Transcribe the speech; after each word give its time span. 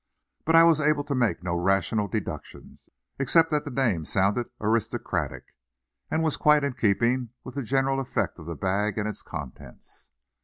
But 0.45 0.55
I 0.55 0.63
was 0.63 0.79
able 0.79 1.03
to 1.03 1.13
make 1.13 1.43
no 1.43 1.53
rational 1.53 2.07
deductions, 2.07 2.89
except 3.19 3.51
that 3.51 3.65
the 3.65 3.69
name 3.69 4.03
sounded 4.03 4.49
aristocratic, 4.59 5.53
and 6.09 6.23
was 6.23 6.37
quite 6.37 6.63
in 6.63 6.73
keeping 6.73 7.29
with 7.43 7.53
the 7.53 7.61
general 7.61 7.99
effect 7.99 8.39
of 8.39 8.47
the 8.47 8.55
bag 8.55 8.97
and 8.97 9.07
its 9.07 9.21
contents. 9.21 10.07